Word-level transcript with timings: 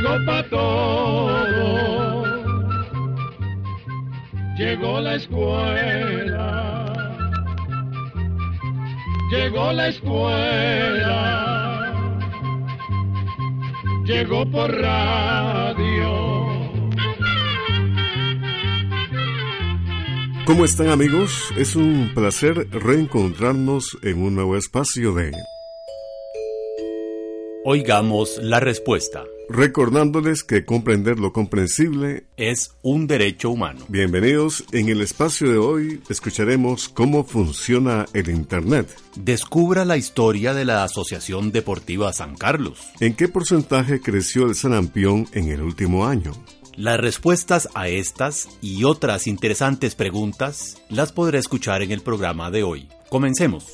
Llegó 0.00 0.24
para 0.24 0.48
todo. 0.48 2.24
Llegó 4.56 5.00
la 5.00 5.14
escuela. 5.14 6.42
Llegó 9.30 9.72
la 9.72 9.88
escuela. 9.88 11.16
Llegó 14.04 14.50
por 14.50 14.70
radio. 14.70 16.30
¿Cómo 20.46 20.64
están 20.64 20.88
amigos? 20.88 21.52
Es 21.56 21.76
un 21.76 22.10
placer 22.12 22.68
reencontrarnos 22.70 23.96
en 24.02 24.20
un 24.20 24.34
nuevo 24.34 24.56
espacio 24.56 25.12
de... 25.14 25.30
Oigamos 27.64 28.38
la 28.42 28.58
respuesta 28.58 29.22
recordándoles 29.50 30.44
que 30.44 30.64
comprender 30.64 31.18
lo 31.18 31.32
comprensible 31.32 32.24
es 32.36 32.76
un 32.82 33.08
derecho 33.08 33.50
humano. 33.50 33.84
Bienvenidos, 33.88 34.64
en 34.70 34.88
el 34.88 35.00
espacio 35.00 35.50
de 35.50 35.58
hoy 35.58 36.00
escucharemos 36.08 36.88
cómo 36.88 37.24
funciona 37.24 38.06
el 38.14 38.30
Internet. 38.30 38.88
Descubra 39.16 39.84
la 39.84 39.96
historia 39.96 40.54
de 40.54 40.64
la 40.64 40.84
Asociación 40.84 41.50
Deportiva 41.50 42.12
San 42.12 42.36
Carlos. 42.36 42.78
¿En 43.00 43.14
qué 43.14 43.26
porcentaje 43.26 44.00
creció 44.00 44.46
el 44.46 44.54
sarampión 44.54 45.26
en 45.32 45.48
el 45.48 45.62
último 45.62 46.06
año? 46.06 46.32
Las 46.76 47.00
respuestas 47.00 47.68
a 47.74 47.88
estas 47.88 48.48
y 48.62 48.84
otras 48.84 49.26
interesantes 49.26 49.96
preguntas 49.96 50.80
las 50.88 51.10
podrá 51.10 51.40
escuchar 51.40 51.82
en 51.82 51.90
el 51.90 52.02
programa 52.02 52.52
de 52.52 52.62
hoy. 52.62 52.88
Comencemos. 53.08 53.66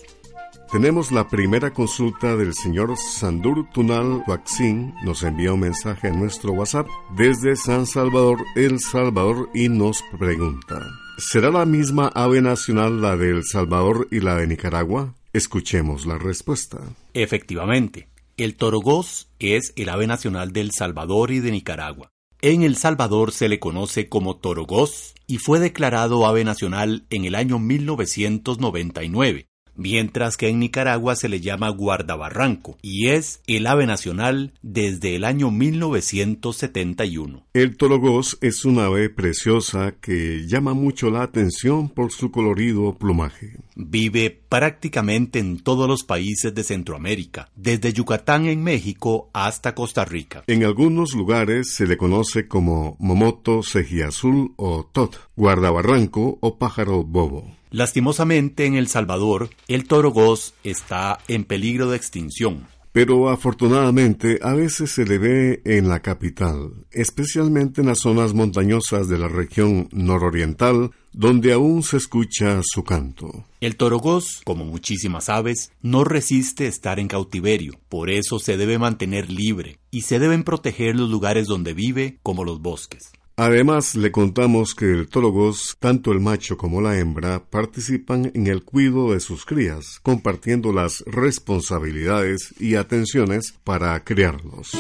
Tenemos 0.73 1.13
la 1.13 1.29
primera 1.29 1.73
consulta 1.73 2.37
del 2.37 2.53
señor 2.53 2.97
Sandur 2.97 3.71
Tunal 3.71 4.25
Huaxin. 4.27 4.95
Nos 5.05 5.23
envía 5.23 5.53
un 5.53 5.61
mensaje 5.61 6.09
a 6.09 6.11
nuestro 6.11 6.53
WhatsApp 6.53 6.89
desde 7.17 7.55
San 7.55 7.87
Salvador, 7.87 8.45
El 8.57 8.81
Salvador, 8.81 9.49
y 9.55 9.69
nos 9.69 10.03
pregunta: 10.19 10.83
¿Será 11.19 11.51
la 11.51 11.65
misma 11.67 12.09
ave 12.09 12.43
nacional 12.43 13.01
la 13.01 13.17
de 13.17 13.31
El 13.31 13.45
Salvador 13.45 14.09
y 14.11 14.19
la 14.19 14.35
de 14.35 14.49
Nicaragua? 14.49 15.15
Escuchemos 15.33 16.05
la 16.05 16.19
respuesta. 16.19 16.79
Efectivamente, 17.15 18.09
el 18.37 18.57
torogós 18.57 19.29
es 19.39 19.73
el 19.77 19.89
ave 19.89 20.09
nacional 20.09 20.53
del 20.53 20.73
Salvador 20.73 21.31
y 21.31 21.39
de 21.39 21.53
Nicaragua. 21.53 22.11
En 22.43 22.65
El 22.65 22.77
Salvador 22.77 23.31
se 23.31 23.49
le 23.49 23.61
conoce 23.61 24.09
como 24.09 24.37
torogós 24.37 25.15
y 25.29 25.39
fue 25.39 25.61
declarado 25.61 26.27
ave 26.27 26.43
nacional 26.43 27.07
en 27.11 27.25
el 27.25 27.37
año 27.37 27.61
1999 27.61 29.47
mientras 29.77 30.37
que 30.37 30.49
en 30.49 30.59
Nicaragua 30.59 31.17
se 31.17 31.29
le 31.29 31.41
llama 31.41 31.69
guardabarranco 31.71 32.79
y 32.83 33.09
es 33.09 33.41
el 33.47 33.67
ave 33.67 33.87
nacional 33.87 34.53
desde 34.63 35.17
el 35.17 35.25
año 35.25 35.51
1971. 35.51 37.47
El 37.55 37.77
tologós 37.77 38.39
es 38.41 38.65
una 38.65 38.87
ave 38.87 39.11
preciosa 39.11 39.95
que 40.01 40.47
llama 40.47 40.75
mucho 40.75 41.11
la 41.11 41.23
atención 41.23 41.89
por 41.89 42.13
su 42.13 42.31
colorido 42.31 42.97
plumaje. 42.99 43.57
Vive 43.75 44.31
prácticamente 44.49 45.39
en 45.39 45.59
todos 45.59 45.89
los 45.89 46.03
países 46.03 46.55
de 46.55 46.65
Centroamérica, 46.65 47.51
desde 47.55 47.93
Yucatán 47.93 48.47
en 48.47 48.63
México 48.63 49.31
hasta 49.33 49.75
Costa 49.75 50.05
Rica. 50.05 50.45
En 50.47 50.65
algunos 50.65 51.15
lugares 51.15 51.75
se 51.75 51.87
le 51.87 51.97
conoce 51.97 52.49
como 52.49 52.97
momoto 52.99 53.63
azul 54.07 54.53
o 54.57 54.85
tot, 54.85 55.17
guardabarranco 55.37 56.39
o 56.41 56.59
pájaro 56.59 57.05
bobo. 57.05 57.57
Lastimosamente 57.77 58.65
en 58.65 58.75
El 58.75 58.89
Salvador, 58.89 59.51
el 59.69 59.87
toro 59.87 60.11
goz 60.11 60.55
está 60.65 61.19
en 61.29 61.45
peligro 61.45 61.91
de 61.91 61.99
extinción. 61.99 62.67
Pero 62.93 63.29
afortunadamente 63.29 64.39
a 64.41 64.55
veces 64.55 64.93
se 64.93 65.05
le 65.05 65.19
ve 65.19 65.61
en 65.67 65.87
la 65.87 66.01
capital, 66.01 66.73
especialmente 66.91 67.83
en 67.83 67.89
las 67.89 67.99
zonas 67.99 68.33
montañosas 68.33 69.09
de 69.09 69.19
la 69.19 69.29
región 69.29 69.91
nororiental, 69.93 70.93
donde 71.13 71.53
aún 71.53 71.83
se 71.83 71.99
escucha 71.99 72.63
su 72.65 72.83
canto. 72.83 73.45
El 73.61 73.77
goz, 73.77 74.41
como 74.45 74.65
muchísimas 74.65 75.29
aves, 75.29 75.71
no 75.83 76.03
resiste 76.03 76.69
estar 76.69 76.99
en 76.99 77.09
cautiverio, 77.09 77.75
por 77.91 78.09
eso 78.09 78.39
se 78.39 78.57
debe 78.57 78.79
mantener 78.79 79.31
libre 79.31 79.81
y 79.91 80.01
se 80.01 80.19
deben 80.19 80.45
proteger 80.45 80.97
los 80.97 81.11
lugares 81.11 81.47
donde 81.47 81.75
vive 81.75 82.21
como 82.23 82.43
los 82.43 82.63
bosques. 82.63 83.13
Además, 83.39 83.95
le 83.95 84.11
contamos 84.13 84.75
que 84.75 84.87
el 84.87 85.09
tólogos, 85.09 85.77
tanto 85.79 86.11
el 86.11 86.21
macho 86.21 86.57
como 86.57 86.81
la 86.81 86.99
hembra, 86.99 87.45
participan 87.51 88.31
en 88.35 88.47
el 88.47 88.65
cuidado 88.65 89.13
de 89.13 89.21
sus 89.21 89.45
crías, 89.45 90.01
compartiendo 90.03 90.73
las 90.73 91.05
responsabilidades 91.07 92.55
y 92.59 92.77
atenciones 92.77 93.53
para 93.63 94.03
criarlos. 94.05 94.73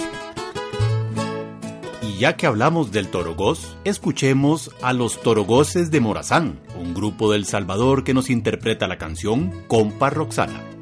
Y 2.01 2.19
ya 2.19 2.39
que 2.39 2.47
hablamos 2.47 2.93
del 2.93 3.09
torogós, 3.09 3.77
escuchemos 3.85 4.71
a 4.81 4.95
los 4.95 5.21
torogoses 5.21 5.91
de 5.91 6.01
Morazán, 6.01 6.59
un 6.81 6.95
grupo 6.95 7.31
del 7.31 7.45
Salvador 7.45 8.05
que 8.05 8.15
nos 8.15 8.31
interpreta 8.31 8.89
la 8.89 8.97
canción 8.97 9.53
Compa 9.69 10.09
Roxana. 10.09 10.76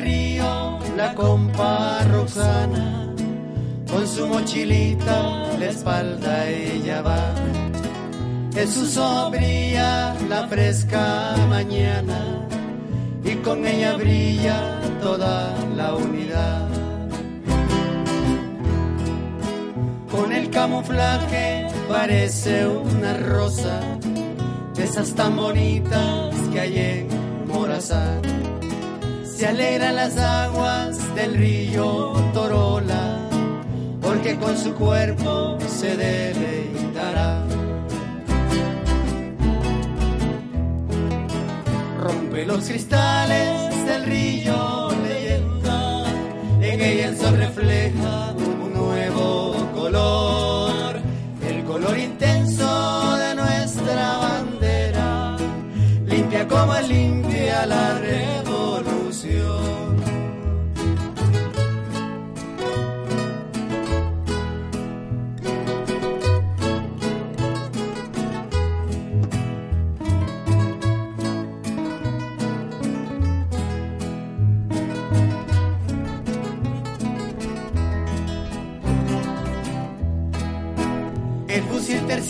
Río 0.00 0.78
la 0.96 1.14
compa 1.14 2.00
Roxana, 2.12 3.14
con 3.90 4.06
su 4.06 4.26
mochilita 4.26 5.56
la 5.58 5.66
espalda 5.66 6.48
ella 6.48 7.02
va. 7.02 7.34
Es 8.56 8.70
su 8.74 8.84
sombría 8.86 10.14
la 10.28 10.48
fresca 10.48 11.34
mañana 11.48 12.46
y 13.24 13.34
con 13.36 13.66
ella 13.66 13.96
brilla 13.96 14.80
toda 15.00 15.54
la 15.76 15.94
unidad. 15.94 16.68
Con 20.10 20.32
el 20.32 20.50
camuflaje 20.50 21.66
parece 21.88 22.66
una 22.66 23.16
rosa, 23.16 23.80
de 24.74 24.84
esas 24.84 25.14
tan 25.14 25.36
bonitas 25.36 26.34
que 26.52 26.60
hay 26.60 26.78
en 26.78 27.08
Morazán 27.46 28.39
se 29.40 29.46
alegran 29.46 29.96
las 29.96 30.18
aguas 30.18 31.14
del 31.14 31.34
río 31.34 32.12
Torola, 32.34 33.26
porque 34.02 34.36
con 34.36 34.54
su 34.54 34.74
cuerpo 34.74 35.56
se 35.66 35.96
deleitará. 35.96 37.42
Rompe 42.02 42.44
los 42.44 42.68
cristales 42.68 43.86
del 43.86 44.04
río 44.04 44.90
leyenda, 45.08 46.04
en 46.60 46.80
ella 46.82 47.08
el 47.08 47.16
sol 47.16 47.38
refleja 47.38 48.34
un 48.36 48.74
nuevo 48.74 49.54
color, 49.74 51.00
el 51.48 51.64
color 51.64 51.98
intenso 51.98 53.16
de 53.16 53.34
nuestra 53.36 54.18
bandera, 54.18 55.36
limpia 56.04 56.46
como 56.46 56.78
limpia 56.80 57.64
la 57.64 57.98
red 58.00 58.39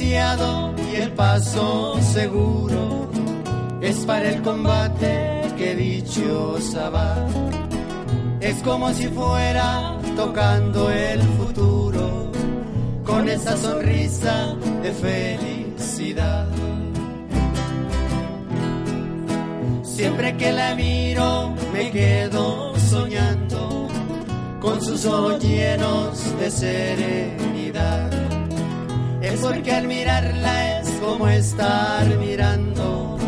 y 0.02 0.96
el 0.96 1.12
paso 1.12 2.00
seguro 2.00 3.10
es 3.82 3.96
para 4.06 4.30
el 4.30 4.40
combate 4.40 5.42
que 5.58 5.74
dichosa 5.74 6.88
va. 6.88 7.26
Es 8.40 8.62
como 8.62 8.92
si 8.94 9.08
fuera 9.08 9.98
tocando 10.16 10.90
el 10.90 11.20
futuro 11.20 12.32
con 13.04 13.28
esa 13.28 13.56
sonrisa 13.58 14.54
de 14.82 14.92
felicidad. 14.92 16.48
Siempre 19.82 20.36
que 20.38 20.52
la 20.52 20.74
miro 20.76 21.54
me 21.74 21.90
quedo 21.90 22.74
soñando 22.78 23.88
con 24.60 24.80
sus 24.80 25.04
ojos 25.04 25.42
llenos 25.44 26.38
de 26.38 26.50
serenidad 26.50 28.19
es 29.20 29.40
porque 29.40 29.72
al 29.72 29.86
mirarla 29.86 30.80
es 30.80 30.88
como 31.00 31.28
estar 31.28 32.06
mirando 32.18 33.18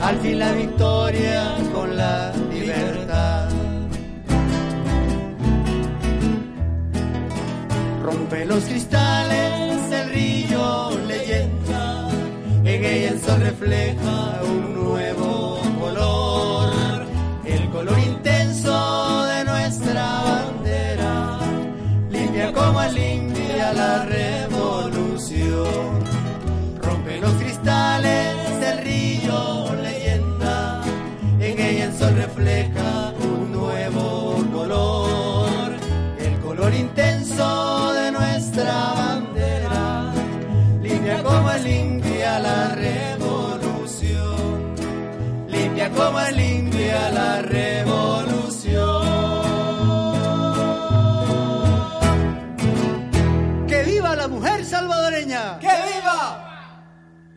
al 0.00 0.18
fin 0.20 0.38
la 0.38 0.52
victoria 0.52 1.54
con 1.72 1.96
la 1.96 2.32
libertad. 2.50 3.48
Rompe 8.02 8.44
los 8.46 8.64
cristales 8.64 9.90
del 9.90 10.10
río 10.10 10.90
leyenda, 11.06 12.08
en 12.64 12.84
ella 12.84 13.10
el 13.10 13.20
sol 13.20 13.40
refleja 13.40 14.40
un 14.42 14.74
nuevo 14.74 15.60
color, 15.78 17.06
el 17.44 17.70
color 17.70 17.98
intenso 17.98 19.26
de 19.26 19.44
nuestra 19.44 20.22
bandera, 20.22 21.38
limpia 22.10 22.52
como 22.52 22.82
limpia 22.84 23.72
la 23.74 24.04
revolución. 24.06 24.49
Como 46.00 46.20
limpia 46.30 47.10
la 47.10 47.42
revolución. 47.42 47.89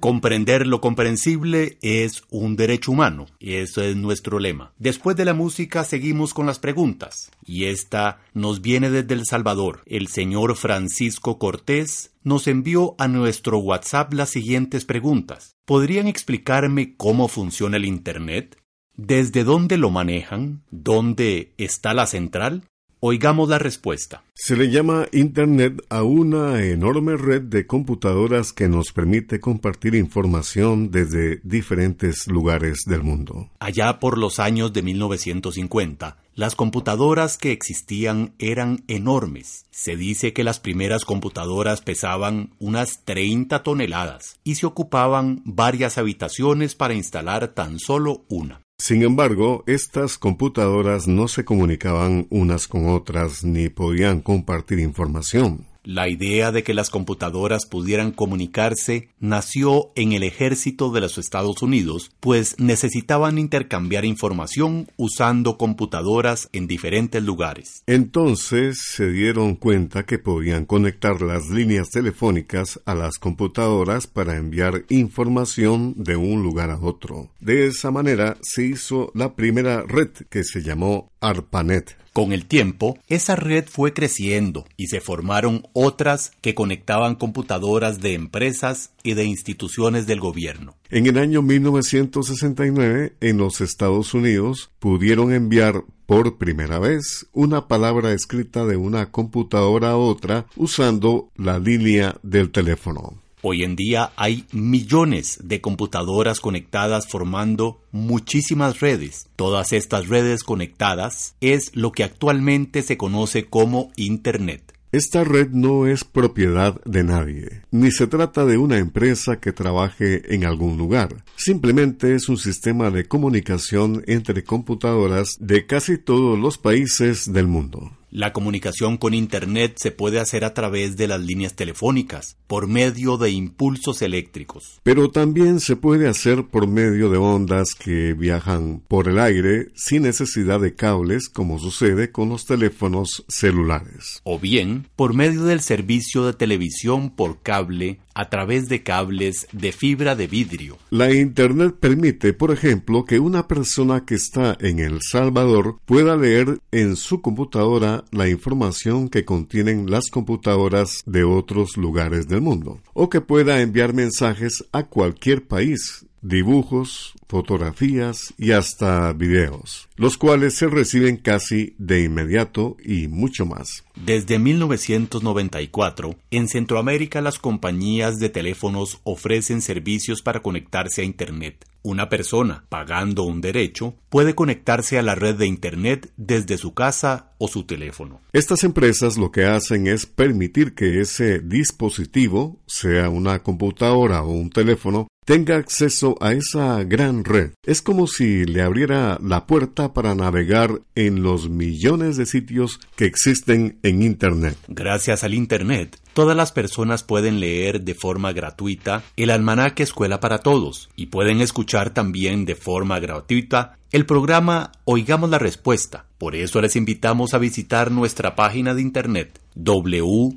Comprender 0.04 0.68
lo 0.68 0.82
comprensible 0.82 1.78
es 1.82 2.24
un 2.30 2.58
derecho 2.58 2.92
humano, 2.92 3.28
y 3.40 3.54
eso 3.54 3.82
es 3.82 3.96
nuestro 3.96 4.38
lema. 4.38 4.74
Después 4.78 5.16
de 5.16 5.24
la 5.24 5.34
música 5.34 5.86
seguimos 5.86 6.34
con 6.34 6.46
las 6.46 6.60
preguntas, 6.60 7.32
y 7.46 7.68
esta 7.68 8.20
nos 8.34 8.60
viene 8.60 8.90
desde 8.90 9.14
El 9.14 9.26
Salvador. 9.26 9.82
El 9.86 10.10
señor 10.10 10.58
Francisco 10.58 11.40
Cortés 11.40 12.12
nos 12.22 12.48
envió 12.50 12.96
a 12.98 13.08
nuestro 13.08 13.60
WhatsApp 13.60 14.12
las 14.12 14.30
siguientes 14.30 14.84
preguntas. 14.84 15.56
¿Podrían 15.64 16.08
explicarme 16.08 16.98
cómo 16.98 17.30
funciona 17.30 17.78
el 17.78 17.86
Internet? 17.86 18.58
¿Desde 18.98 19.46
dónde 19.46 19.78
lo 19.78 19.90
manejan? 19.90 20.64
¿Dónde 20.70 21.54
está 21.58 21.94
la 21.94 22.08
central? 22.08 22.66
Oigamos 23.06 23.50
la 23.50 23.60
respuesta. 23.60 24.24
Se 24.34 24.56
le 24.56 24.72
llama 24.72 25.08
Internet 25.12 25.84
a 25.90 26.04
una 26.04 26.64
enorme 26.64 27.18
red 27.18 27.42
de 27.42 27.68
computadoras 27.68 28.54
que 28.54 28.70
nos 28.70 28.94
permite 28.94 29.42
compartir 29.42 29.94
información 29.94 30.90
desde 30.90 31.42
diferentes 31.44 32.28
lugares 32.28 32.84
del 32.86 33.04
mundo. 33.04 33.50
Allá 33.60 34.00
por 34.00 34.18
los 34.18 34.40
años 34.40 34.72
de 34.72 34.84
1950, 34.84 36.16
las 36.34 36.56
computadoras 36.56 37.38
que 37.38 37.52
existían 37.52 38.36
eran 38.40 38.86
enormes. 38.88 39.66
Se 39.70 39.98
dice 39.98 40.32
que 40.32 40.46
las 40.46 40.62
primeras 40.62 41.04
computadoras 41.04 41.82
pesaban 41.82 42.52
unas 42.58 43.04
30 43.04 43.64
toneladas 43.64 44.40
y 44.46 44.56
se 44.56 44.66
ocupaban 44.66 45.42
varias 45.44 45.98
habitaciones 45.98 46.74
para 46.74 46.94
instalar 46.94 47.50
tan 47.50 47.80
solo 47.80 48.24
una. 48.30 48.63
Sin 48.84 49.02
embargo, 49.02 49.64
estas 49.66 50.18
computadoras 50.18 51.08
no 51.08 51.30
se 51.30 51.46
comunicaban 51.46 52.28
unas 52.30 52.68
con 52.68 52.90
otras 52.90 53.46
ni 53.46 53.70
podían 53.70 54.20
compartir 54.20 54.80
información. 54.80 55.66
La 55.84 56.08
idea 56.08 56.54
de 56.54 56.64
que 56.64 56.74
las 56.74 56.90
computadoras 56.90 57.66
pudieran 57.66 58.12
comunicarse 58.12 59.10
nació 59.20 59.92
en 59.96 60.14
el 60.14 60.24
ejército 60.24 60.92
de 60.92 61.02
los 61.02 61.18
Estados 61.18 61.62
Unidos, 61.62 62.12
pues 62.22 62.58
necesitaban 62.58 63.38
intercambiar 63.38 64.06
información 64.06 64.88
usando 64.96 65.58
computadoras 65.58 66.48
en 66.54 66.68
diferentes 66.68 67.22
lugares. 67.22 67.84
Entonces 67.86 68.80
se 68.82 69.10
dieron 69.10 69.56
cuenta 69.56 70.06
que 70.06 70.20
podían 70.20 70.66
conectar 70.66 71.22
las 71.22 71.50
líneas 71.50 71.90
telefónicas 71.90 72.80
a 72.86 72.96
las 72.96 73.18
computadoras 73.20 74.08
para 74.08 74.38
enviar 74.38 74.86
información 74.90 75.96
de 75.98 76.16
un 76.16 76.44
lugar 76.44 76.70
a 76.70 76.80
otro. 76.80 77.30
De 77.42 77.68
esa 77.68 77.92
manera 77.92 78.38
se 78.42 78.64
hizo 78.64 79.12
la 79.14 79.36
primera 79.36 79.84
red 79.84 80.12
que 80.30 80.46
se 80.46 80.62
llamó 80.62 81.12
ARPANET. 81.20 82.03
Con 82.14 82.32
el 82.32 82.46
tiempo, 82.46 83.00
esa 83.08 83.36
red 83.36 83.66
fue 83.68 83.92
creciendo 83.92 84.66
y 84.78 84.86
se 84.86 85.02
formaron 85.02 85.64
otras 85.74 86.32
que 86.42 86.54
conectaban 86.54 87.16
computadoras 87.16 88.02
de 88.02 88.14
empresas 88.14 88.92
y 89.02 89.16
de 89.16 89.26
instituciones 89.26 90.06
del 90.06 90.20
gobierno. 90.20 90.76
En 90.92 91.08
el 91.08 91.18
año 91.18 91.42
1969, 91.42 93.16
en 93.20 93.38
los 93.38 93.62
Estados 93.62 94.14
Unidos, 94.14 94.70
pudieron 94.78 95.34
enviar 95.34 95.86
por 96.06 96.38
primera 96.38 96.78
vez 96.78 97.26
una 97.34 97.68
palabra 97.68 98.14
escrita 98.14 98.64
de 98.68 98.78
una 98.78 99.10
computadora 99.10 99.92
a 99.92 99.98
otra 99.98 100.46
usando 100.56 101.32
la 101.36 101.58
línea 101.58 102.18
del 102.22 102.52
teléfono. 102.52 103.23
Hoy 103.46 103.64
en 103.64 103.76
día 103.76 104.14
hay 104.16 104.46
millones 104.54 105.38
de 105.44 105.60
computadoras 105.60 106.40
conectadas 106.40 107.10
formando 107.10 107.82
muchísimas 107.92 108.80
redes. 108.80 109.28
Todas 109.36 109.74
estas 109.74 110.08
redes 110.08 110.44
conectadas 110.44 111.36
es 111.42 111.76
lo 111.76 111.92
que 111.92 112.06
actualmente 112.06 112.84
se 112.84 112.96
conoce 112.96 113.44
como 113.48 113.92
Internet. 113.98 114.74
Esta 114.94 115.26
red 115.26 115.50
no 115.50 115.88
es 115.88 116.06
propiedad 116.06 116.82
de 116.86 117.04
nadie, 117.04 117.64
ni 117.70 117.92
se 117.92 118.08
trata 118.08 118.46
de 118.46 118.58
una 118.58 118.78
empresa 118.78 119.42
que 119.42 119.52
trabaje 119.52 120.34
en 120.34 120.46
algún 120.46 120.78
lugar. 120.78 121.26
Simplemente 121.36 122.16
es 122.16 122.30
un 122.30 122.38
sistema 122.38 122.92
de 122.92 123.10
comunicación 123.10 124.06
entre 124.08 124.46
computadoras 124.46 125.36
de 125.42 125.66
casi 125.66 125.98
todos 125.98 126.40
los 126.40 126.58
países 126.58 127.34
del 127.34 127.48
mundo. 127.48 127.92
La 128.16 128.32
comunicación 128.32 128.98
con 128.98 129.16
Internet 129.16 129.78
se 129.78 129.90
puede 129.90 130.20
hacer 130.20 130.46
a 130.46 130.54
través 130.54 130.98
de 130.98 131.08
las 131.08 131.20
líneas 131.20 131.56
telefónicas, 131.56 132.38
por 132.46 132.68
medio 132.68 133.18
de 133.18 133.32
impulsos 133.32 134.04
eléctricos. 134.04 134.80
Pero 134.84 135.10
también 135.10 135.60
se 135.60 135.76
puede 135.76 136.08
hacer 136.08 136.46
por 136.46 136.68
medio 136.68 137.10
de 137.10 137.18
ondas 137.18 137.74
que 137.74 138.14
viajan 138.14 138.84
por 138.88 139.08
el 139.08 139.18
aire 139.18 139.70
sin 139.74 140.04
necesidad 140.04 140.60
de 140.60 140.76
cables 140.76 141.28
como 141.28 141.58
sucede 141.58 142.12
con 142.12 142.30
los 142.30 142.46
teléfonos 142.46 143.26
celulares. 143.30 144.22
O 144.24 144.38
bien 144.38 144.90
por 144.96 145.16
medio 145.16 145.46
del 145.46 145.62
servicio 145.62 146.24
de 146.24 146.34
televisión 146.34 147.10
por 147.10 147.42
cable 147.42 148.00
a 148.14 148.30
través 148.30 148.70
de 148.70 148.84
cables 148.84 149.48
de 149.52 149.72
fibra 149.72 150.16
de 150.16 150.28
vidrio. 150.28 150.78
La 150.90 151.14
Internet 151.14 151.76
permite, 151.80 152.34
por 152.34 152.52
ejemplo, 152.52 153.06
que 153.06 153.20
una 153.20 153.48
persona 153.48 154.06
que 154.06 154.16
está 154.16 154.58
en 154.60 154.80
El 154.80 155.00
Salvador 155.02 155.78
pueda 155.86 156.16
leer 156.16 156.60
en 156.72 156.96
su 156.96 157.22
computadora 157.22 158.04
la 158.12 158.30
información 158.30 159.10
que 159.10 159.26
contienen 159.26 159.90
las 159.90 160.10
computadoras 160.10 161.02
de 161.06 161.24
otros 161.24 161.78
lugares 161.78 162.28
del 162.28 162.42
mundo, 162.42 162.82
o 162.94 163.10
que 163.10 163.22
pueda 163.22 163.62
enviar 163.62 163.94
mensajes 163.94 164.64
a 164.72 164.84
cualquier 164.84 165.48
país, 165.48 166.06
dibujos, 166.24 167.14
fotografías 167.28 168.34
y 168.38 168.52
hasta 168.52 169.14
videos, 169.14 169.90
los 169.98 170.18
cuales 170.18 170.56
se 170.56 170.68
reciben 170.68 171.18
casi 171.18 171.76
de 171.78 172.04
inmediato 172.04 172.78
y 172.84 173.08
mucho 173.08 173.46
más. 173.46 173.84
Desde 173.96 174.40
1994, 174.40 176.16
en 176.32 176.48
Centroamérica 176.48 177.22
las 177.22 177.38
compañías 177.38 178.18
de 178.18 178.30
teléfonos 178.30 179.00
ofrecen 179.04 179.62
servicios 179.62 180.22
para 180.22 180.42
conectarse 180.42 181.02
a 181.02 181.06
Internet. 181.06 181.66
Una 181.86 182.08
persona, 182.08 182.64
pagando 182.70 183.24
un 183.24 183.42
derecho, 183.42 183.98
puede 184.08 184.36
conectarse 184.36 184.98
a 184.98 185.02
la 185.02 185.16
red 185.16 185.36
de 185.36 185.48
Internet 185.48 186.14
desde 186.16 186.58
su 186.58 186.74
casa 186.74 187.34
o 187.40 187.50
su 187.50 187.66
teléfono. 187.66 188.22
Estas 188.32 188.64
empresas 188.64 189.18
lo 189.18 189.32
que 189.32 189.44
hacen 189.44 189.88
es 189.88 190.06
permitir 190.06 190.76
que 190.76 191.02
ese 191.02 191.40
dispositivo, 191.40 192.62
sea 192.68 193.10
una 193.10 193.44
computadora 193.44 194.24
o 194.24 194.32
un 194.32 194.50
teléfono, 194.50 195.08
tenga 195.26 195.58
acceso 195.58 196.16
a 196.22 196.34
esa 196.34 196.84
gran 196.84 197.24
red. 197.24 197.52
Es 197.66 197.82
como 197.82 198.08
si 198.08 198.46
le 198.46 198.62
abriera 198.62 199.18
la 199.22 199.46
puerta 199.46 199.94
para 199.94 200.16
navegar 200.16 200.82
en 200.96 201.24
los 201.24 201.50
millones 201.50 202.18
de 202.18 202.26
sitios 202.26 202.80
que 202.96 203.06
existen 203.06 203.80
en 203.84 204.04
Internet. 204.04 204.58
Gracias 204.68 205.24
al 205.24 205.34
Internet, 205.34 205.98
todas 206.14 206.38
las 206.38 206.52
personas 206.52 207.04
pueden 207.04 207.40
leer 207.40 207.82
de 207.82 207.94
forma 207.94 208.32
gratuita 208.32 209.04
el 209.18 209.30
almanaque 209.30 209.84
Escuela 209.84 210.20
para 210.20 210.40
Todos 210.40 210.90
y 210.96 211.08
pueden 211.08 211.42
escuchar 211.42 211.92
también 211.92 212.46
de 212.46 212.56
forma 212.56 213.00
gratuita 213.00 213.78
el 213.92 214.06
programa 214.06 214.72
Oigamos 214.86 215.30
la 215.30 215.40
Respuesta. 215.40 216.06
Por 216.18 216.36
eso 216.36 216.62
les 216.62 216.76
invitamos 216.76 217.34
a 217.34 217.38
visitar 217.38 217.92
nuestra 217.92 218.36
página 218.36 218.74
de 218.74 218.82
internet 218.82 219.40
www.icq.org. 219.56 220.34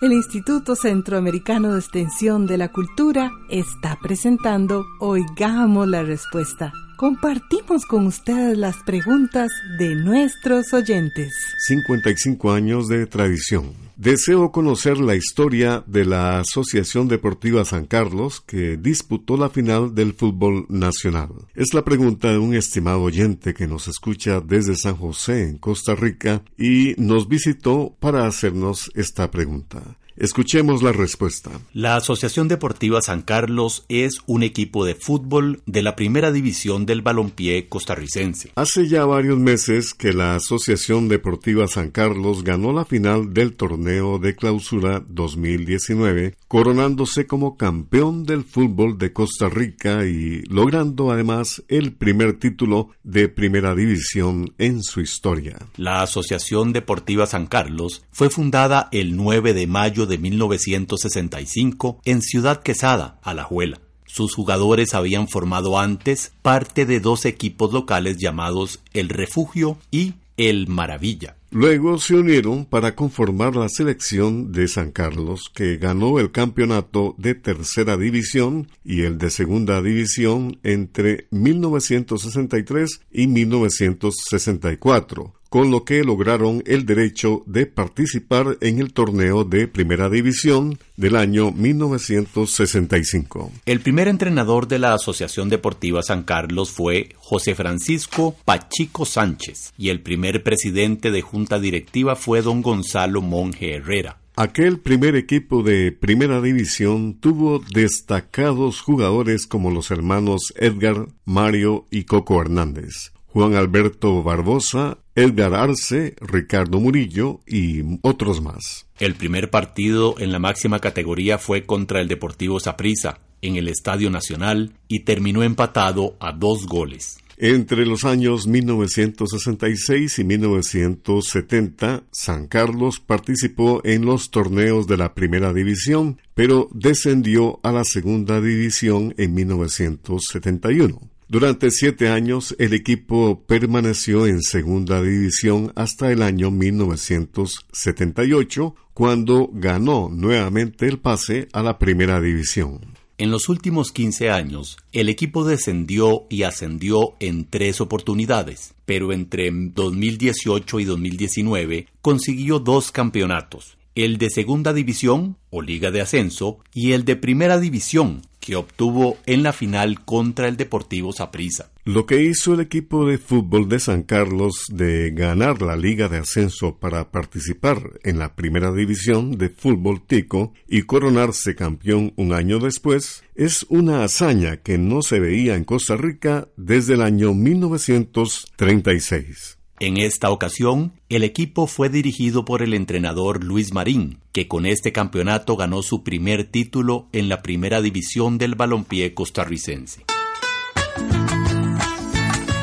El 0.00 0.12
Instituto 0.12 0.76
Centroamericano 0.76 1.74
de 1.74 1.78
Extensión 1.78 2.46
de 2.46 2.56
la 2.56 2.72
Cultura 2.72 3.32
está 3.50 3.98
presentando 4.02 4.86
Oigamos 4.98 5.86
la 5.86 6.02
Respuesta. 6.02 6.72
Compartimos 7.00 7.86
con 7.86 8.06
ustedes 8.06 8.58
las 8.58 8.76
preguntas 8.84 9.50
de 9.78 9.94
nuestros 9.94 10.74
oyentes. 10.74 11.32
55 11.66 12.52
años 12.52 12.88
de 12.88 13.06
tradición. 13.06 13.72
Deseo 13.96 14.52
conocer 14.52 14.98
la 14.98 15.14
historia 15.14 15.82
de 15.86 16.04
la 16.04 16.40
Asociación 16.40 17.08
Deportiva 17.08 17.64
San 17.64 17.86
Carlos 17.86 18.42
que 18.42 18.76
disputó 18.76 19.38
la 19.38 19.48
final 19.48 19.94
del 19.94 20.12
fútbol 20.12 20.66
nacional. 20.68 21.30
Es 21.54 21.72
la 21.72 21.86
pregunta 21.86 22.32
de 22.32 22.38
un 22.38 22.54
estimado 22.54 23.00
oyente 23.00 23.54
que 23.54 23.66
nos 23.66 23.88
escucha 23.88 24.42
desde 24.42 24.76
San 24.76 24.96
José, 24.96 25.44
en 25.44 25.56
Costa 25.56 25.94
Rica, 25.94 26.42
y 26.58 26.94
nos 26.98 27.28
visitó 27.28 27.96
para 27.98 28.26
hacernos 28.26 28.90
esta 28.94 29.30
pregunta. 29.30 29.96
Escuchemos 30.20 30.82
la 30.82 30.92
respuesta. 30.92 31.50
La 31.72 31.96
Asociación 31.96 32.46
Deportiva 32.46 33.00
San 33.00 33.22
Carlos 33.22 33.86
es 33.88 34.18
un 34.26 34.42
equipo 34.42 34.84
de 34.84 34.94
fútbol 34.94 35.62
de 35.64 35.80
la 35.80 35.96
primera 35.96 36.30
división 36.30 36.84
del 36.84 37.00
balompié 37.00 37.70
costarricense. 37.70 38.52
Hace 38.54 38.86
ya 38.86 39.06
varios 39.06 39.38
meses 39.38 39.94
que 39.94 40.12
la 40.12 40.34
Asociación 40.34 41.08
Deportiva 41.08 41.66
San 41.68 41.90
Carlos 41.90 42.44
ganó 42.44 42.74
la 42.74 42.84
final 42.84 43.32
del 43.32 43.56
torneo 43.56 44.18
de 44.18 44.36
clausura 44.36 45.02
2019, 45.08 46.36
coronándose 46.48 47.26
como 47.26 47.56
campeón 47.56 48.24
del 48.24 48.44
fútbol 48.44 48.98
de 48.98 49.14
Costa 49.14 49.48
Rica 49.48 50.04
y 50.04 50.42
logrando 50.50 51.10
además 51.10 51.62
el 51.68 51.94
primer 51.94 52.38
título 52.38 52.90
de 53.02 53.30
primera 53.30 53.74
división 53.74 54.52
en 54.58 54.82
su 54.82 55.00
historia. 55.00 55.56
La 55.78 56.02
Asociación 56.02 56.74
Deportiva 56.74 57.24
San 57.24 57.46
Carlos 57.46 58.02
fue 58.10 58.28
fundada 58.28 58.90
el 58.92 59.16
9 59.16 59.54
de 59.54 59.66
mayo 59.66 60.04
de 60.09 60.09
1965 60.18 62.00
en 62.04 62.22
Ciudad 62.22 62.62
Quesada, 62.62 63.18
Alajuela. 63.22 63.80
Sus 64.06 64.34
jugadores 64.34 64.94
habían 64.94 65.28
formado 65.28 65.78
antes 65.78 66.32
parte 66.42 66.84
de 66.84 66.98
dos 66.98 67.24
equipos 67.24 67.72
locales 67.72 68.18
llamados 68.18 68.80
El 68.92 69.08
Refugio 69.08 69.78
y 69.90 70.14
El 70.36 70.66
Maravilla. 70.66 71.36
Luego 71.52 71.98
se 71.98 72.14
unieron 72.14 72.64
para 72.64 72.94
conformar 72.94 73.56
la 73.56 73.68
selección 73.68 74.52
de 74.52 74.68
San 74.68 74.92
Carlos, 74.92 75.50
que 75.52 75.78
ganó 75.78 76.20
el 76.20 76.30
campeonato 76.30 77.16
de 77.18 77.34
tercera 77.34 77.96
división 77.96 78.68
y 78.84 79.02
el 79.02 79.18
de 79.18 79.30
segunda 79.30 79.82
división 79.82 80.60
entre 80.62 81.26
1963 81.32 83.00
y 83.10 83.26
1964, 83.26 85.34
con 85.50 85.70
lo 85.70 85.84
que 85.84 86.02
lograron 86.04 86.62
el 86.64 86.86
derecho 86.86 87.42
de 87.44 87.66
participar 87.66 88.56
en 88.60 88.78
el 88.78 88.92
torneo 88.92 89.44
de 89.44 89.66
Primera 89.66 90.08
División 90.08 90.78
del 90.96 91.16
año 91.16 91.50
1965. 91.50 93.50
El 93.66 93.80
primer 93.80 94.06
entrenador 94.06 94.68
de 94.68 94.78
la 94.78 94.94
Asociación 94.94 95.48
Deportiva 95.48 96.02
San 96.02 96.22
Carlos 96.22 96.70
fue 96.70 97.08
José 97.16 97.56
Francisco 97.56 98.36
Pachico 98.44 99.04
Sánchez 99.04 99.72
y 99.76 99.88
el 99.88 100.00
primer 100.00 100.44
presidente 100.44 101.10
de 101.10 101.20
junta 101.20 101.58
directiva 101.58 102.14
fue 102.14 102.42
don 102.42 102.62
Gonzalo 102.62 103.20
Monje 103.20 103.74
Herrera. 103.74 104.18
Aquel 104.36 104.78
primer 104.78 105.16
equipo 105.16 105.64
de 105.64 105.90
primera 105.90 106.40
división 106.40 107.14
tuvo 107.14 107.60
destacados 107.74 108.80
jugadores 108.80 109.48
como 109.48 109.72
los 109.72 109.90
hermanos 109.90 110.54
Edgar, 110.56 111.08
Mario 111.24 111.86
y 111.90 112.04
Coco 112.04 112.40
Hernández. 112.40 113.10
Juan 113.32 113.54
Alberto 113.54 114.22
Barbosa, 114.22 114.98
Edgar 115.20 115.54
Arce, 115.54 116.14
Ricardo 116.20 116.80
Murillo 116.80 117.40
y 117.46 117.82
otros 118.02 118.40
más. 118.40 118.86
El 118.98 119.14
primer 119.14 119.50
partido 119.50 120.14
en 120.18 120.32
la 120.32 120.38
máxima 120.38 120.78
categoría 120.78 121.38
fue 121.38 121.66
contra 121.66 122.00
el 122.00 122.08
Deportivo 122.08 122.58
Saprissa 122.58 123.18
en 123.42 123.56
el 123.56 123.68
Estadio 123.68 124.10
Nacional 124.10 124.72
y 124.88 125.00
terminó 125.00 125.42
empatado 125.42 126.16
a 126.20 126.32
dos 126.32 126.66
goles. 126.66 127.18
Entre 127.36 127.86
los 127.86 128.04
años 128.04 128.46
1966 128.46 130.18
y 130.18 130.24
1970, 130.24 132.04
San 132.10 132.46
Carlos 132.48 133.00
participó 133.00 133.80
en 133.84 134.04
los 134.04 134.30
torneos 134.30 134.86
de 134.86 134.98
la 134.98 135.14
Primera 135.14 135.52
División, 135.54 136.20
pero 136.34 136.68
descendió 136.72 137.58
a 137.62 137.72
la 137.72 137.84
Segunda 137.84 138.42
División 138.42 139.14
en 139.16 139.32
1971. 139.32 141.09
Durante 141.30 141.70
siete 141.70 142.08
años 142.08 142.54
el 142.58 142.74
equipo 142.74 143.44
permaneció 143.46 144.26
en 144.26 144.42
segunda 144.42 145.00
división 145.00 145.72
hasta 145.76 146.10
el 146.10 146.22
año 146.22 146.50
1978, 146.50 148.74
cuando 148.92 149.48
ganó 149.52 150.10
nuevamente 150.12 150.88
el 150.88 150.98
pase 150.98 151.46
a 151.52 151.62
la 151.62 151.78
primera 151.78 152.20
división. 152.20 152.80
En 153.16 153.30
los 153.30 153.48
últimos 153.48 153.92
15 153.92 154.28
años, 154.28 154.76
el 154.90 155.08
equipo 155.08 155.44
descendió 155.44 156.26
y 156.28 156.42
ascendió 156.42 157.14
en 157.20 157.44
tres 157.44 157.80
oportunidades, 157.80 158.74
pero 158.84 159.12
entre 159.12 159.52
2018 159.52 160.80
y 160.80 160.84
2019 160.84 161.86
consiguió 162.02 162.58
dos 162.58 162.90
campeonatos, 162.90 163.78
el 163.94 164.18
de 164.18 164.30
segunda 164.30 164.72
división 164.72 165.36
o 165.50 165.62
liga 165.62 165.92
de 165.92 166.00
ascenso 166.00 166.58
y 166.74 166.90
el 166.90 167.04
de 167.04 167.14
primera 167.14 167.60
división 167.60 168.22
que 168.40 168.56
obtuvo 168.56 169.18
en 169.26 169.44
la 169.44 169.52
final 169.52 170.04
contra 170.04 170.48
el 170.48 170.56
Deportivo 170.56 171.12
Saprissa. 171.12 171.70
Lo 171.84 172.06
que 172.06 172.22
hizo 172.22 172.54
el 172.54 172.60
equipo 172.60 173.06
de 173.06 173.18
fútbol 173.18 173.68
de 173.68 173.78
San 173.78 174.02
Carlos 174.02 174.64
de 174.68 175.12
ganar 175.12 175.62
la 175.62 175.76
liga 175.76 176.08
de 176.08 176.18
ascenso 176.18 176.78
para 176.78 177.10
participar 177.10 178.00
en 178.02 178.18
la 178.18 178.34
primera 178.34 178.72
división 178.72 179.38
de 179.38 179.50
fútbol 179.50 180.02
tico 180.06 180.52
y 180.66 180.82
coronarse 180.82 181.54
campeón 181.54 182.12
un 182.16 182.32
año 182.32 182.58
después 182.58 183.22
es 183.34 183.66
una 183.68 184.02
hazaña 184.04 184.56
que 184.58 184.78
no 184.78 185.02
se 185.02 185.20
veía 185.20 185.56
en 185.56 185.64
Costa 185.64 185.96
Rica 185.96 186.48
desde 186.56 186.94
el 186.94 187.02
año 187.02 187.34
1936. 187.34 189.59
En 189.82 189.96
esta 189.96 190.30
ocasión, 190.30 190.92
el 191.08 191.24
equipo 191.24 191.66
fue 191.66 191.88
dirigido 191.88 192.44
por 192.44 192.60
el 192.60 192.74
entrenador 192.74 193.42
Luis 193.42 193.72
Marín, 193.72 194.18
que 194.30 194.46
con 194.46 194.66
este 194.66 194.92
campeonato 194.92 195.56
ganó 195.56 195.80
su 195.80 196.04
primer 196.04 196.44
título 196.44 197.08
en 197.12 197.30
la 197.30 197.40
primera 197.40 197.80
división 197.80 198.36
del 198.36 198.56
balompié 198.56 199.14
costarricense. 199.14 200.04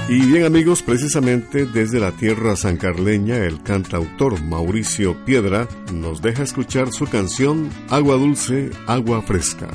Y 0.10 0.20
bien 0.28 0.46
amigos, 0.46 0.84
precisamente 0.84 1.66
desde 1.66 2.00
la 2.00 2.12
tierra 2.12 2.56
sancarleña, 2.56 3.38
el 3.38 3.64
cantautor 3.64 4.40
Mauricio 4.40 5.26
Piedra 5.26 5.68
nos 5.92 6.22
deja 6.22 6.44
escuchar 6.44 6.92
su 6.92 7.08
canción 7.08 7.72
Agua 7.90 8.16
Dulce, 8.18 8.70
Agua 8.86 9.24
Fresca. 9.24 9.70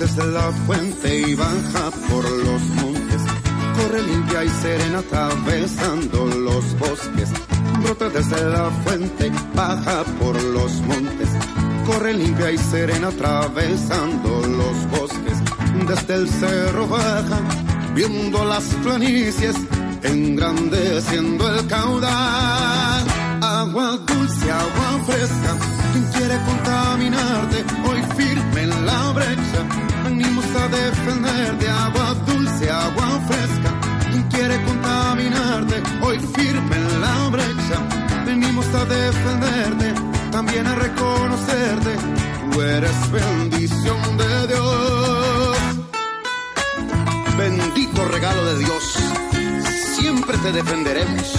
Desde 0.00 0.26
la 0.26 0.50
fuente 0.66 1.20
y 1.28 1.34
baja 1.34 1.90
por 2.10 2.28
los 2.28 2.62
montes, 2.82 3.22
corre 3.76 4.02
limpia 4.02 4.44
y 4.44 4.48
serena 4.48 4.98
atravesando 4.98 6.26
los 6.26 6.78
bosques. 6.78 7.28
Brota 7.82 8.08
desde 8.08 8.44
la 8.50 8.70
fuente, 8.84 9.30
baja 9.54 10.02
por 10.18 10.42
los 10.42 10.72
montes 10.82 11.28
corre 11.90 12.14
limpia 12.14 12.50
y 12.52 12.58
serena 12.58 13.08
atravesando 13.08 14.42
los 14.46 14.90
bosques. 14.90 15.38
Desde 15.88 16.14
el 16.14 16.28
cerro 16.28 16.86
baja, 16.86 17.40
viendo 17.94 18.44
las 18.44 18.64
planicies, 18.82 19.56
engrandeciendo 20.02 21.48
el 21.54 21.66
caudal. 21.66 23.04
Agua 23.42 23.98
dulce, 24.06 24.50
agua 24.50 25.04
fresca, 25.06 25.56
quien 25.92 26.04
quiere 26.12 26.38
contaminarte, 26.44 26.79
a 38.80 38.84
defenderte, 38.84 39.94
también 40.30 40.66
a 40.66 40.74
reconocerte. 40.74 41.96
Tú 42.52 42.60
eres 42.62 43.10
bendición 43.10 44.16
de 44.16 44.46
Dios. 44.48 45.58
Bendito 47.36 48.08
regalo 48.08 48.44
de 48.46 48.58
Dios, 48.58 48.82
siempre 49.96 50.36
te 50.38 50.52
defenderemos. 50.52 51.38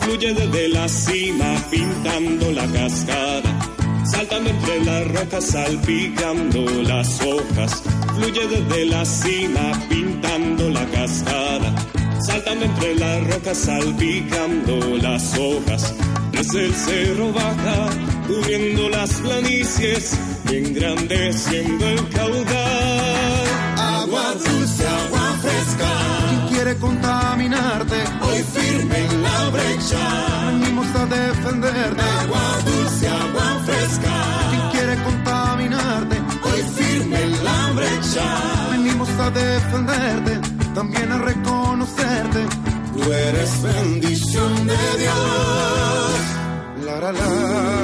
Fluye 0.00 0.34
desde 0.34 0.68
la 0.68 0.88
cima 0.88 1.54
pintando 1.70 2.52
la 2.52 2.66
cascada 2.66 3.23
Saltando 4.34 4.50
entre 4.50 4.84
las 4.84 5.12
rocas, 5.12 5.44
salpicando 5.44 6.82
las 6.82 7.20
hojas, 7.20 7.82
fluye 8.16 8.48
desde 8.48 8.84
la 8.86 9.04
cima 9.04 9.72
pintando 9.88 10.70
la 10.70 10.84
cascada 10.86 11.72
saltando 12.26 12.64
entre 12.64 12.94
las 12.96 13.26
rocas, 13.28 13.58
salpicando 13.58 14.96
las 14.96 15.38
hojas. 15.38 15.94
Desde 16.32 16.66
el 16.66 16.74
cerro 16.74 17.32
baja, 17.32 17.90
cubriendo 18.26 18.88
las 18.88 19.12
planicies, 19.14 20.18
engrandeciendo 20.50 21.86
el 21.86 22.08
caudal. 22.08 23.44
Agua 23.76 24.34
dulce, 24.34 24.86
agua 24.86 25.38
fresca. 25.42 25.90
¿Quién 26.28 26.48
quiere 26.48 26.76
contaminarte? 26.78 27.96
Hoy 28.22 28.42
firme 28.42 28.98
en 29.06 29.22
la 29.22 29.48
brecha. 29.50 30.50
Venimos 30.60 30.86
a 30.96 31.06
defenderte. 31.06 32.02
Agua 32.02 32.33
defenderte 39.34 40.40
también 40.74 41.12
a 41.12 41.18
reconocerte. 41.18 42.46
Tú 42.94 43.12
eres 43.12 43.62
bendición 43.62 44.66
de 44.66 44.98
Dios. 44.98 46.20
La 46.84 47.00
la 47.00 47.12
la 47.12 47.83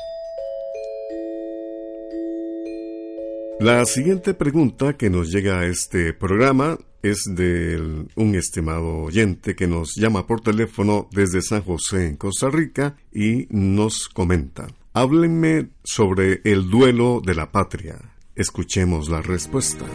La 3.61 3.85
siguiente 3.85 4.33
pregunta 4.33 4.97
que 4.97 5.09
nos 5.09 5.31
llega 5.31 5.59
a 5.59 5.65
este 5.65 6.13
programa 6.13 6.77
es 7.01 7.23
de 7.25 8.05
un 8.15 8.35
estimado 8.35 9.03
oyente 9.03 9.55
que 9.55 9.67
nos 9.67 9.95
llama 9.95 10.27
por 10.27 10.41
teléfono 10.41 11.07
desde 11.11 11.41
San 11.41 11.61
José, 11.61 12.07
en 12.07 12.17
Costa 12.17 12.49
Rica, 12.49 12.97
y 13.13 13.47
nos 13.49 14.09
comenta. 14.09 14.67
Háblenme 14.91 15.69
sobre 15.83 16.41
el 16.45 16.71
duelo 16.71 17.21
de 17.23 17.35
la 17.35 17.51
patria. 17.51 18.15
Escuchemos 18.35 19.07
la 19.07 19.21
respuesta. 19.21 19.85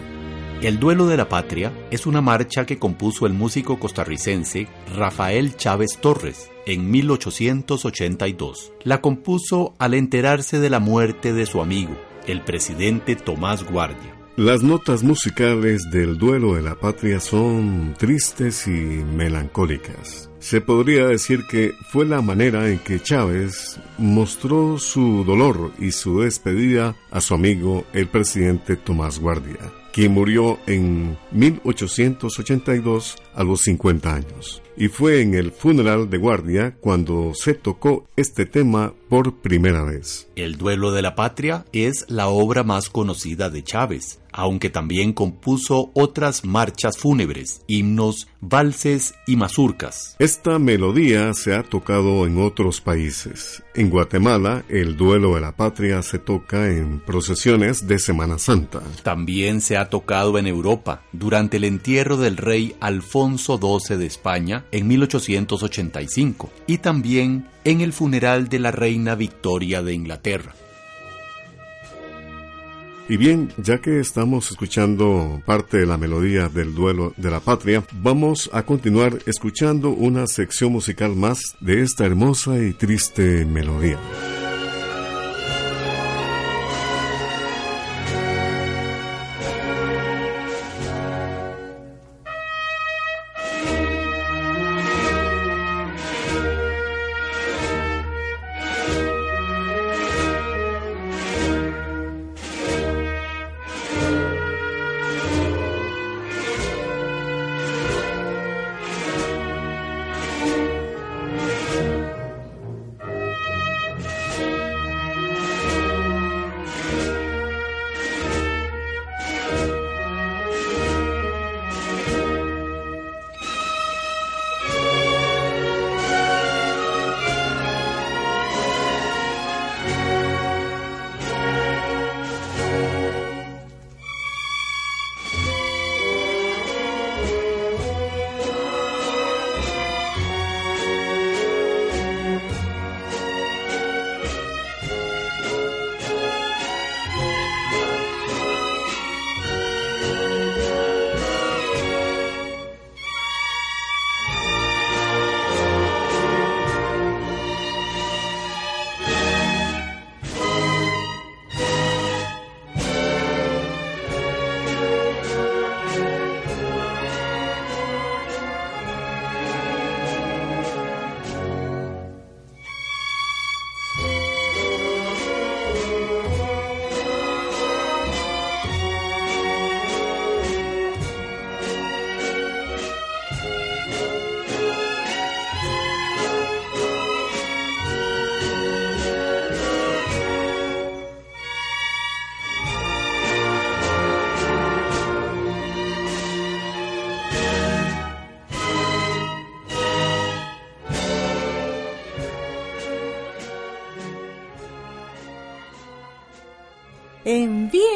El 0.63 0.79
duelo 0.79 1.09
de 1.09 1.17
la 1.17 1.29
patria 1.29 1.73
es 1.91 2.07
una 2.07 2.21
marcha 2.21 2.65
que 2.65 2.79
compuso 2.79 3.27
el 3.27 3.33
músico 3.33 3.81
costarricense 3.81 4.69
Rafael 4.95 5.57
Chávez 5.57 5.99
Torres 6.01 6.49
en 6.65 6.93
1882. 6.93 8.73
La 8.85 9.01
compuso 9.01 9.75
al 9.81 9.95
enterarse 9.95 10.61
de 10.61 10.71
la 10.71 10.79
muerte 10.79 11.33
de 11.33 11.47
su 11.47 11.61
amigo, 11.61 12.01
el 12.29 12.45
presidente 12.45 13.17
Tomás 13.17 13.65
Guardia. 13.65 14.14
Las 14.37 14.65
notas 14.65 15.05
musicales 15.05 15.93
del 15.93 16.19
duelo 16.19 16.57
de 16.57 16.63
la 16.63 16.75
patria 16.75 17.21
son 17.21 17.95
tristes 17.97 18.67
y 18.67 18.71
melancólicas. 18.71 20.29
Se 20.41 20.61
podría 20.61 21.07
decir 21.07 21.47
que 21.47 21.73
fue 21.93 22.05
la 22.05 22.21
manera 22.21 22.69
en 22.69 22.81
que 22.81 22.99
Chávez 22.99 23.79
mostró 23.97 24.77
su 24.79 25.23
dolor 25.23 25.71
y 25.79 25.93
su 25.93 26.23
despedida 26.23 26.97
a 27.13 27.21
su 27.21 27.35
amigo 27.35 27.85
el 27.93 28.09
presidente 28.09 28.75
Tomás 28.75 29.21
Guardia, 29.21 29.73
quien 29.93 30.11
murió 30.11 30.59
en 30.67 31.17
1882 31.31 33.15
a 33.35 33.45
los 33.45 33.63
50 33.63 34.15
años. 34.15 34.63
Y 34.77 34.89
fue 34.89 35.21
en 35.21 35.35
el 35.35 35.53
funeral 35.53 36.11
de 36.11 36.19
Guardia 36.19 36.77
cuando 36.81 37.33
se 37.35 37.55
tocó 37.55 38.07
este 38.17 38.45
tema 38.45 38.93
por 39.09 39.37
primera 39.37 39.85
vez. 39.85 40.29
El 40.35 40.57
duelo 40.57 40.91
de 40.91 41.03
la 41.03 41.15
patria 41.15 41.65
es 41.73 42.05
la 42.09 42.27
obra 42.27 42.65
más 42.65 42.91
conocida 42.91 43.51
de 43.51 43.63
Chávez, 43.63 44.19
aunque 44.33 44.71
también 44.71 45.13
compuso 45.13 45.93
otras 45.95 46.45
marchas 46.45 46.99
fúnebres, 46.99 47.63
himnos, 47.69 48.27
valses 48.41 49.15
y 49.29 49.37
mazurcas. 49.37 50.17
Esta 50.19 50.59
melodía 50.59 51.33
se 51.35 51.55
ha 51.55 51.63
tocado 51.63 52.27
en 52.27 52.43
otros 52.43 52.81
países. 52.81 53.63
En 53.77 53.91
Guatemala, 53.91 54.65
el 54.69 54.97
duelo 54.97 55.37
de 55.37 55.41
la 55.41 55.55
patria 55.55 56.03
se 56.03 56.19
toca 56.19 56.69
en 56.69 56.99
procesiones 56.99 57.87
de 57.87 58.01
Semana 58.01 58.39
Santa. 58.39 58.83
También 59.05 59.61
se 59.61 59.77
ha 59.77 59.89
tocado 59.89 60.37
en 60.37 60.49
Europa, 60.49 61.05
durante 61.13 61.59
el 61.59 61.65
entierro 61.65 62.17
del 62.17 62.37
rey 62.37 62.75
Alfonso 62.81 63.24
XII 63.33 63.97
de 63.97 64.07
España 64.07 64.65
en 64.71 64.87
1885, 64.87 66.51
y 66.67 66.79
también 66.79 67.47
en 67.65 67.81
el 67.81 67.93
funeral 67.93 68.49
de 68.49 68.59
la 68.59 68.71
reina 68.71 69.15
Victoria 69.15 69.83
de 69.83 69.95
Inglaterra. 69.95 70.55
Y 73.09 73.19
bien, 73.19 73.53
ya 73.59 73.83
que 73.83 74.01
estamos 74.01 74.51
escuchando 74.51 75.43
parte 75.45 75.77
de 75.77 75.87
la 75.87 75.99
melodía 75.99 76.49
del 76.49 76.75
duelo 76.75 77.13
de 77.19 77.31
la 77.31 77.41
patria, 77.41 77.85
vamos 77.93 78.49
a 78.53 78.63
continuar 78.63 79.19
escuchando 79.27 79.91
una 79.91 80.27
sección 80.27 80.73
musical 80.73 81.15
más 81.15 81.39
de 81.61 81.83
esta 81.83 82.07
hermosa 82.07 82.59
y 82.59 82.73
triste 82.73 83.45
melodía. 83.45 83.99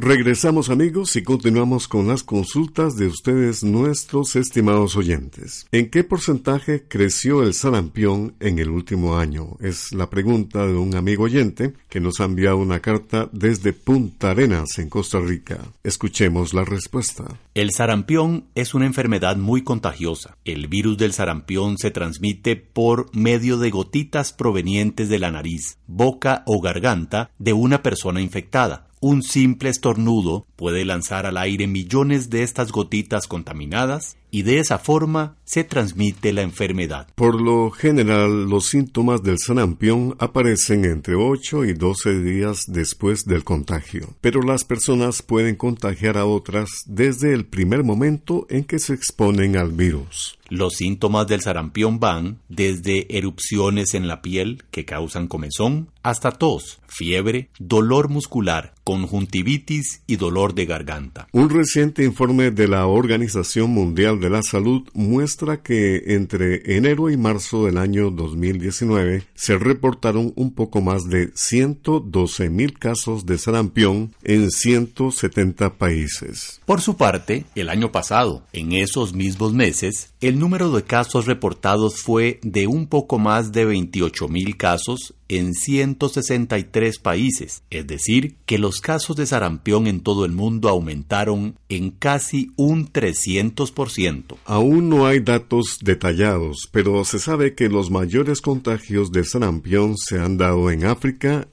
Regresamos 0.00 0.70
amigos 0.70 1.16
y 1.16 1.24
continuamos 1.24 1.88
con 1.88 2.06
las 2.06 2.22
consultas 2.22 2.96
de 2.96 3.08
ustedes 3.08 3.64
nuestros 3.64 4.36
estimados 4.36 4.94
oyentes. 4.96 5.66
¿En 5.72 5.90
qué 5.90 6.04
porcentaje 6.04 6.84
creció 6.86 7.42
el 7.42 7.52
sarampión 7.52 8.36
en 8.38 8.60
el 8.60 8.70
último 8.70 9.18
año? 9.18 9.56
Es 9.58 9.90
la 9.92 10.08
pregunta 10.08 10.64
de 10.64 10.74
un 10.74 10.94
amigo 10.94 11.24
oyente 11.24 11.74
que 11.88 11.98
nos 11.98 12.20
ha 12.20 12.26
enviado 12.26 12.58
una 12.58 12.78
carta 12.78 13.28
desde 13.32 13.72
Punta 13.72 14.30
Arenas 14.30 14.78
en 14.78 14.88
Costa 14.88 15.18
Rica. 15.18 15.58
Escuchemos 15.82 16.54
la 16.54 16.64
respuesta. 16.64 17.24
El 17.54 17.72
sarampión 17.72 18.44
es 18.54 18.74
una 18.74 18.86
enfermedad 18.86 19.36
muy 19.36 19.64
contagiosa. 19.64 20.36
El 20.44 20.68
virus 20.68 20.96
del 20.96 21.12
sarampión 21.12 21.76
se 21.76 21.90
transmite 21.90 22.54
por 22.54 23.12
medio 23.16 23.58
de 23.58 23.70
gotitas 23.70 24.32
provenientes 24.32 25.08
de 25.08 25.18
la 25.18 25.32
nariz, 25.32 25.78
boca 25.88 26.44
o 26.46 26.60
garganta 26.60 27.32
de 27.40 27.52
una 27.52 27.82
persona 27.82 28.20
infectada. 28.20 28.87
Un 29.00 29.22
simple 29.22 29.68
estornudo 29.68 30.47
puede 30.58 30.84
lanzar 30.84 31.24
al 31.24 31.36
aire 31.36 31.68
millones 31.68 32.30
de 32.30 32.42
estas 32.42 32.72
gotitas 32.72 33.28
contaminadas 33.28 34.16
y 34.30 34.42
de 34.42 34.58
esa 34.58 34.78
forma 34.78 35.36
se 35.44 35.64
transmite 35.64 36.32
la 36.32 36.42
enfermedad. 36.42 37.06
Por 37.14 37.40
lo 37.40 37.70
general, 37.70 38.44
los 38.44 38.66
síntomas 38.66 39.22
del 39.22 39.38
sarampión 39.38 40.16
aparecen 40.18 40.84
entre 40.84 41.14
8 41.14 41.64
y 41.64 41.74
12 41.74 42.20
días 42.20 42.64
después 42.66 43.24
del 43.24 43.44
contagio, 43.44 44.14
pero 44.20 44.42
las 44.42 44.64
personas 44.64 45.22
pueden 45.22 45.54
contagiar 45.54 46.18
a 46.18 46.26
otras 46.26 46.68
desde 46.86 47.32
el 47.32 47.46
primer 47.46 47.84
momento 47.84 48.46
en 48.50 48.64
que 48.64 48.80
se 48.80 48.94
exponen 48.94 49.56
al 49.56 49.72
virus. 49.72 50.38
Los 50.50 50.76
síntomas 50.76 51.26
del 51.26 51.42
sarampión 51.42 52.00
van 52.00 52.38
desde 52.48 53.18
erupciones 53.18 53.92
en 53.92 54.08
la 54.08 54.22
piel 54.22 54.64
que 54.70 54.86
causan 54.86 55.28
comezón 55.28 55.90
hasta 56.02 56.30
tos, 56.30 56.80
fiebre, 56.86 57.50
dolor 57.58 58.08
muscular, 58.08 58.74
conjuntivitis 58.82 60.02
y 60.06 60.16
dolor 60.16 60.47
de 60.54 60.66
garganta. 60.66 61.28
Un 61.32 61.50
reciente 61.50 62.04
informe 62.04 62.50
de 62.50 62.68
la 62.68 62.86
Organización 62.86 63.70
Mundial 63.70 64.20
de 64.20 64.30
la 64.30 64.42
Salud 64.42 64.88
muestra 64.94 65.62
que 65.62 66.14
entre 66.14 66.76
enero 66.76 67.10
y 67.10 67.16
marzo 67.16 67.66
del 67.66 67.78
año 67.78 68.10
2019 68.10 69.24
se 69.34 69.58
reportaron 69.58 70.32
un 70.36 70.54
poco 70.54 70.80
más 70.80 71.08
de 71.08 71.30
112 71.34 72.50
mil 72.50 72.78
casos 72.78 73.26
de 73.26 73.38
sarampión 73.38 74.12
en 74.24 74.50
170 74.50 75.74
países. 75.74 76.60
Por 76.64 76.80
su 76.80 76.96
parte, 76.96 77.44
el 77.54 77.68
año 77.68 77.92
pasado, 77.92 78.44
en 78.52 78.72
esos 78.72 79.14
mismos 79.14 79.52
meses, 79.52 80.12
el 80.20 80.38
número 80.38 80.70
de 80.72 80.82
casos 80.82 81.26
reportados 81.26 82.02
fue 82.02 82.40
de 82.42 82.66
un 82.66 82.86
poco 82.86 83.18
más 83.18 83.52
de 83.52 83.64
28 83.64 84.28
mil 84.28 84.56
casos 84.56 85.14
en 85.28 85.54
163 85.54 86.98
países, 86.98 87.62
es 87.70 87.86
decir, 87.86 88.36
que 88.46 88.58
los 88.58 88.80
casos 88.80 89.16
de 89.16 89.26
sarampión 89.26 89.86
en 89.86 90.00
todo 90.00 90.24
el 90.24 90.32
mundo 90.32 90.68
aumentaron 90.68 91.56
en 91.68 91.90
casi 91.90 92.50
un 92.56 92.90
300%. 92.90 94.36
Aún 94.44 94.88
no 94.88 95.06
hay 95.06 95.20
datos 95.20 95.78
detallados, 95.82 96.68
pero 96.72 97.04
se 97.04 97.18
sabe 97.18 97.54
que 97.54 97.68
los 97.68 97.90
mayores 97.90 98.40
contagios 98.40 99.12
de 99.12 99.24
sarampión 99.24 99.96
se 99.96 100.18
han 100.18 100.38
dado 100.38 100.70
en 100.70 100.84
África 100.84 101.48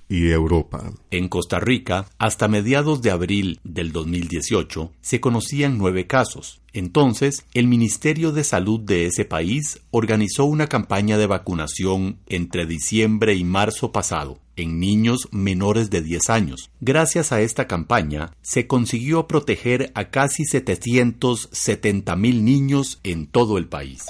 En 1.11 1.27
Costa 1.27 1.59
Rica, 1.59 2.07
hasta 2.17 2.47
mediados 2.47 3.01
de 3.01 3.11
abril 3.11 3.59
del 3.63 3.91
2018, 3.91 4.91
se 5.01 5.19
conocían 5.19 5.77
nueve 5.77 6.07
casos, 6.07 6.61
entonces, 6.75 7.45
el 7.53 7.67
Ministerio 7.67 8.33
de 8.33 8.43
Salud 8.43 8.81
de 8.81 9.05
ese 9.05 9.23
país 9.23 9.79
organizó 9.91 10.43
una 10.43 10.67
campaña 10.67 11.17
de 11.17 11.25
vacunación 11.25 12.19
entre 12.27 12.65
diciembre 12.65 13.33
y 13.33 13.45
marzo 13.45 13.93
pasado 13.93 14.39
en 14.57 14.77
niños 14.79 15.29
menores 15.31 15.89
de 15.89 16.01
10 16.01 16.29
años. 16.29 16.69
Gracias 16.81 17.31
a 17.31 17.39
esta 17.39 17.67
campaña, 17.67 18.33
se 18.41 18.67
consiguió 18.67 19.25
proteger 19.25 19.93
a 19.95 20.09
casi 20.09 20.43
770 20.43 22.15
mil 22.17 22.43
niños 22.43 22.99
en 23.03 23.27
todo 23.27 23.57
el 23.57 23.67
país. 23.67 24.03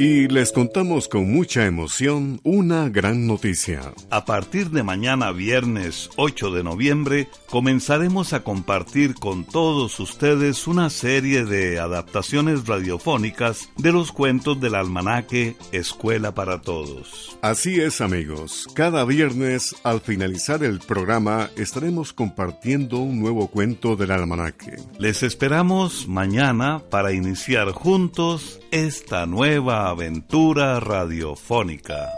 Y 0.00 0.28
les 0.28 0.52
contamos 0.52 1.08
con 1.08 1.28
mucha 1.32 1.66
emoción 1.66 2.40
una 2.44 2.88
gran 2.88 3.26
noticia. 3.26 3.80
A 4.10 4.24
partir 4.24 4.70
de 4.70 4.84
mañana 4.84 5.32
viernes 5.32 6.08
8 6.14 6.52
de 6.52 6.62
noviembre 6.62 7.28
comenzaremos 7.50 8.32
a 8.32 8.44
compartir 8.44 9.16
con 9.16 9.44
todos 9.44 9.98
ustedes 9.98 10.68
una 10.68 10.90
serie 10.90 11.44
de 11.44 11.80
adaptaciones 11.80 12.68
radiofónicas 12.68 13.70
de 13.76 13.90
los 13.90 14.12
cuentos 14.12 14.60
del 14.60 14.76
almanaque 14.76 15.56
Escuela 15.72 16.32
para 16.32 16.60
Todos. 16.60 17.36
Así 17.42 17.80
es 17.80 18.00
amigos, 18.00 18.68
cada 18.74 19.04
viernes 19.04 19.74
al 19.82 20.00
finalizar 20.00 20.62
el 20.62 20.78
programa 20.78 21.50
estaremos 21.56 22.12
compartiendo 22.12 22.98
un 22.98 23.18
nuevo 23.18 23.48
cuento 23.48 23.96
del 23.96 24.12
almanaque. 24.12 24.76
Les 25.00 25.24
esperamos 25.24 26.06
mañana 26.06 26.84
para 26.88 27.12
iniciar 27.12 27.72
juntos 27.72 28.60
esta 28.70 29.24
nueva 29.24 29.88
aventura 29.88 30.78
radiofónica. 30.78 32.10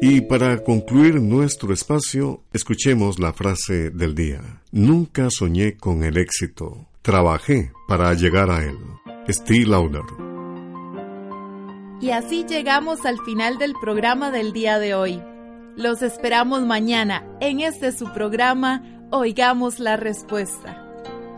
Y 0.00 0.22
para 0.22 0.62
concluir 0.62 1.20
nuestro 1.20 1.72
espacio, 1.74 2.42
escuchemos 2.52 3.18
la 3.18 3.32
frase 3.32 3.90
del 3.90 4.14
día. 4.14 4.62
Nunca 4.72 5.28
soñé 5.30 5.76
con 5.76 6.02
el 6.02 6.16
éxito, 6.16 6.86
trabajé 7.02 7.72
para 7.88 8.14
llegar 8.14 8.50
a 8.50 8.64
él. 8.64 8.78
Steve 9.28 9.66
Lauder. 9.66 10.04
Y 12.00 12.10
así 12.10 12.44
llegamos 12.48 13.04
al 13.04 13.18
final 13.24 13.58
del 13.58 13.74
programa 13.80 14.30
del 14.30 14.52
día 14.52 14.78
de 14.78 14.94
hoy. 14.94 15.22
Los 15.76 16.00
esperamos 16.02 16.62
mañana 16.62 17.24
en 17.40 17.60
este 17.60 17.92
su 17.92 18.10
programa 18.12 18.82
Oigamos 19.10 19.78
la 19.78 19.96
Respuesta. 19.96 20.85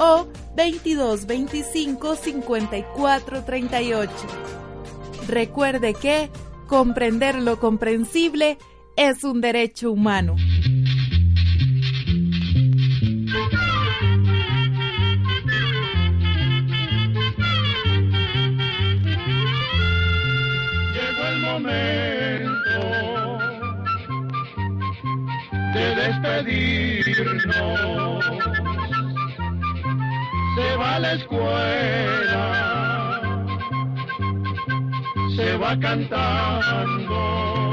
o 0.00 0.26
2225 0.56 2.16
5438. 2.16 4.10
Recuerde 5.28 5.94
que 5.94 6.30
comprender 6.66 7.36
lo 7.36 7.60
comprensible 7.60 8.58
es 8.96 9.22
un 9.24 9.40
derecho 9.40 9.92
humano. 9.92 10.34
La 31.10 31.16
escuela, 31.16 32.44
se 35.34 35.56
va 35.56 35.76
cantando 35.80 37.69